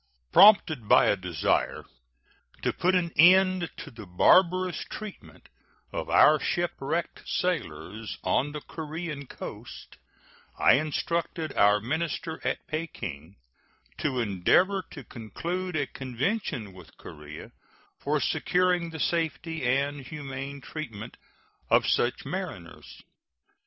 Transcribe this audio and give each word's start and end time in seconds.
Prompted 0.31 0.87
by 0.87 1.05
a 1.05 1.15
desire 1.15 1.83
to 2.63 2.73
put 2.73 2.95
an 2.95 3.11
end 3.17 3.69
to 3.77 3.91
the 3.91 4.07
barbarous 4.07 4.83
treatment 4.89 5.47
of 5.91 6.09
our 6.09 6.39
shipwrecked 6.39 7.21
sailors 7.29 8.17
on 8.23 8.51
the 8.51 8.61
Korean 8.61 9.27
coast, 9.27 9.97
I 10.57 10.73
instructed 10.73 11.53
our 11.53 11.79
minister 11.79 12.41
at 12.43 12.65
Peking 12.65 13.35
to 13.99 14.19
endeavor 14.19 14.83
to 14.89 15.03
conclude 15.03 15.75
a 15.75 15.85
convention 15.85 16.73
with 16.73 16.97
Korea 16.97 17.51
for 17.99 18.19
securing 18.19 18.89
the 18.89 18.99
safety 18.99 19.63
and 19.67 20.01
humane 20.03 20.61
treatment 20.61 21.15
of 21.69 21.85
such 21.85 22.25
mariners. 22.25 23.03